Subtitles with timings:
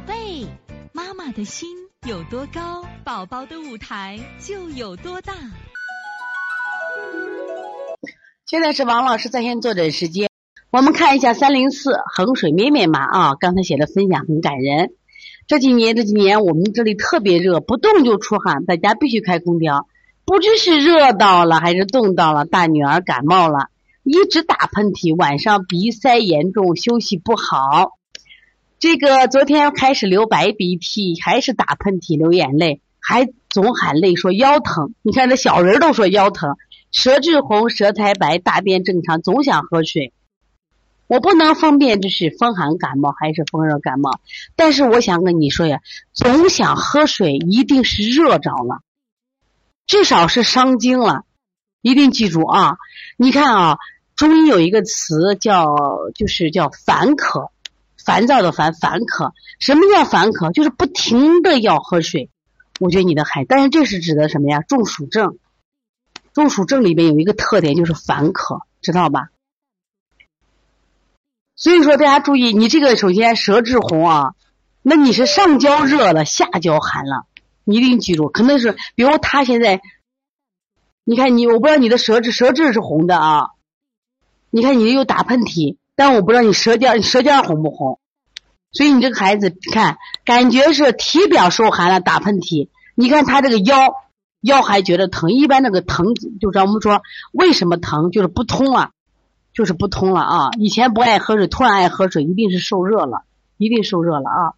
[0.00, 0.46] 宝贝，
[0.94, 1.68] 妈妈的心
[2.08, 5.34] 有多高，宝宝的舞台就有多大。
[8.46, 10.30] 现在是王老师在线坐诊时间，
[10.70, 14.92] 我们看一下三零四衡水绵绵妈啊，刚才写的分享很感人。
[15.46, 19.86] 这几年这几年我们这里特别热，不动就出汗，在家必须开空调。
[20.24, 23.68] 不知是热到了还是冻到了，大女儿感冒了，
[24.02, 27.98] 一直打喷嚏，晚上鼻塞严重，休息不好。
[28.80, 34.94] 这个昨天开始流白鼻涕，还是打喷嚏、流眼泪，还总喊累，说腰疼。
[35.02, 36.56] 你看这小人都说腰疼，
[36.90, 40.14] 舌质红、舌苔白、大便正常，总想喝水。
[41.08, 44.18] 我不能分辨这是风寒感冒还是风热感冒，
[44.56, 45.80] 但是我想跟你说呀，
[46.14, 48.80] 总想喝水一定是热着了，
[49.86, 51.24] 至少是伤经了，
[51.82, 52.78] 一定记住啊！
[53.18, 53.78] 你看啊，
[54.16, 55.76] 中医有一个词叫
[56.14, 57.50] 就是叫烦渴。
[58.04, 59.32] 烦躁的烦，烦渴。
[59.58, 60.52] 什么叫烦渴？
[60.52, 62.30] 就是不停的要喝水。
[62.78, 64.60] 我觉得你的孩，但是这是指的什么呀？
[64.62, 65.38] 中暑症。
[66.32, 69.30] 中暑症里面有一个特点就是烦渴，知道吧？
[71.56, 74.34] 所以说大家注意，你这个首先舌质红啊，
[74.80, 77.26] 那你是上焦热了，下焦寒了，
[77.64, 79.82] 你一定记住，可能是比如他现在，
[81.04, 83.48] 你看你，我不知道你的舌质，舌质是红的啊。
[84.48, 85.76] 你看你又打喷嚏。
[86.00, 88.00] 但我不知道你舌尖，你舌尖红不红？
[88.72, 92.70] 所以你这个孩子，看感觉是体表受寒了，打喷嚏。
[92.94, 93.76] 你看他这个腰，
[94.40, 95.30] 腰还觉得疼。
[95.30, 98.92] 一般那个疼，就是我们说为什么疼，就是不通了，
[99.52, 100.50] 就是不通了啊！
[100.58, 103.24] 以前不爱喝水，突然爱喝水，一定是受热了，
[103.58, 104.54] 一定受热了啊！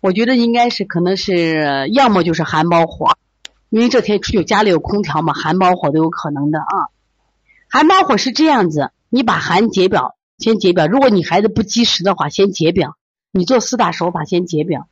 [0.00, 3.16] 我觉得应该是可能是，要么就是寒包火，
[3.70, 6.94] 因为这天有家里有空调嘛，寒包火都有可能的啊。
[7.68, 10.14] 寒包火是这样子，你把寒解表。
[10.38, 12.96] 先解表，如果你孩子不积食的话，先解表。
[13.30, 14.86] 你做四大手法，先解表。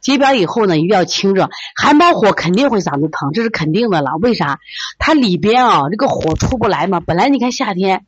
[0.00, 1.48] 解表以后呢，一定要清热。
[1.74, 4.16] 寒包火肯定会嗓子疼，这是肯定的了。
[4.20, 4.60] 为啥？
[4.98, 7.00] 它里边啊，这个火出不来嘛。
[7.00, 8.04] 本来你看夏天，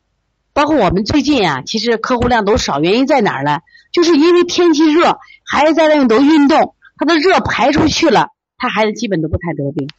[0.53, 3.61] 包括我们最近啊，其实客户量都少，原因在哪儿呢？
[3.91, 9.89] 就是因为天气热，孩子在外面都运动，他的热排出去了，他孩子基本都不太得病，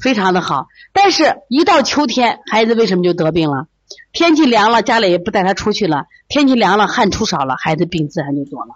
[0.00, 0.68] 非常的好。
[0.92, 3.66] 但是，一到秋天，孩子为什么就得病了？
[4.12, 6.06] 天气凉了，家里也不带他出去了。
[6.28, 8.74] 天气凉了，汗出少了，孩子病自然就多了。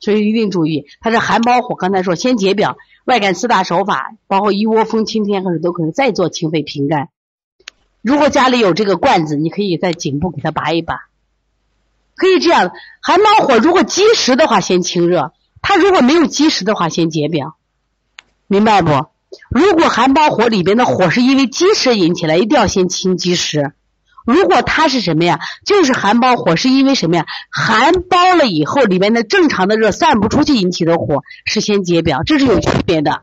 [0.00, 1.74] 所以一定注意，他是寒包火。
[1.74, 7.08] 刚才说先解表，外感四大手法，包括一窝蜂、清天河水都可以再做清肺平肝。
[8.00, 11.08] 如果家里有这个罐子，你可以在颈部给他拔一拔，
[12.14, 12.70] 可以这样。
[13.02, 17.56] 寒包火如果积食的话，先清热；他如果没有积食的话，先解表，
[18.46, 19.08] 明白不？
[19.50, 23.72] 如果寒包火里边的火是因为积食引起来，一定要先清积食。
[24.24, 25.40] 如果它是什么呀？
[25.64, 27.26] 就是寒包火是因为什么呀？
[27.50, 33.22] 寒包了以后，里面的正常的热散不出去引起的火，是先解表，这是有区别的。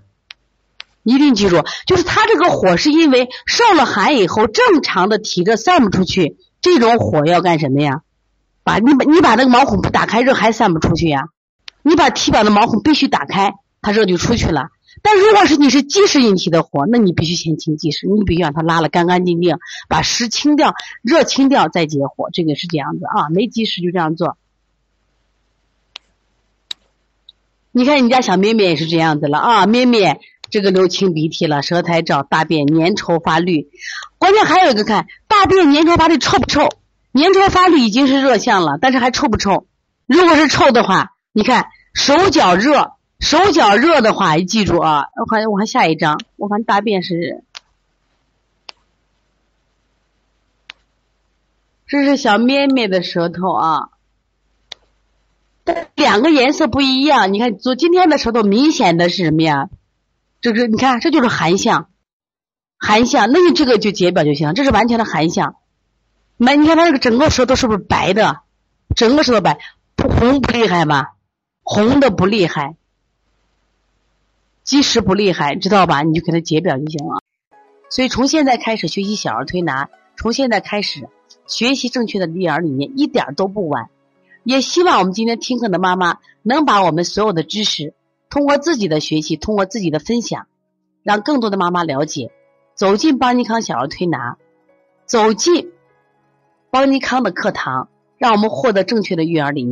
[1.03, 8.01] 一定记住，就是它这个火是因为受了寒以后，正常的体热散不出去，这种火要干什么呀？
[8.63, 11.25] 把你把你把那个毛孔不打开，热还散不出去呀？
[11.83, 14.69] 你把体表的毛孔必须打开，它热就出去了。
[15.01, 19.57] 但如果是你是积食引起的火，那你必须先清积食，你必须让它拉了干干净净，
[19.87, 20.73] 把湿清掉，
[21.03, 24.37] 热清掉再解火，这个是这样子啊，没积食就这样做。
[27.71, 30.19] 你看你家小咩咩也是这样子了啊，咩咩
[30.49, 33.69] 这个流清鼻涕了，舌苔照，大便粘稠发绿，
[34.17, 36.69] 关键还有一个看大便粘稠发绿臭不臭？
[37.13, 39.67] 粘稠发绿已经是热象了，但是还臭不臭？
[40.07, 42.94] 如果是臭的话，你看手脚热。
[43.25, 45.07] 手脚热的话，你记住啊！
[45.15, 47.43] 我看我看下一张，我看大便是，
[51.87, 53.89] 这是小咩咩的舌头啊，
[55.63, 57.33] 但两个颜色不一样。
[57.33, 59.69] 你看，昨今天的舌头明显的是什么呀？
[60.39, 61.89] 这是你看，这就是寒象，
[62.77, 63.31] 寒象。
[63.31, 65.55] 那你这个就解表就行，这是完全的寒象。
[66.37, 68.41] 那你看他这个整个舌头是不是白的？
[68.95, 69.57] 整个舌头白，
[69.95, 71.07] 不红不厉害吗？
[71.63, 72.75] 红的不厉害。
[74.65, 76.01] 积食不厉害，知道吧？
[76.01, 77.19] 你就给他解表就行了。
[77.89, 81.07] 所以从现在开始学习小儿推拿，从现在开始
[81.45, 83.89] 学习正确的育儿理念，一点都不晚。
[84.43, 87.93] 也希望我们今天听课的妈妈能把我们所有的知识，
[88.29, 90.47] 通过自己的学习，通过自己的分享，
[91.03, 92.31] 让更多的妈妈了解，
[92.73, 94.37] 走进邦尼康小儿推拿，
[95.05, 95.71] 走进
[96.71, 99.63] 邦尼康的课堂，让我们获得正确的育儿理念。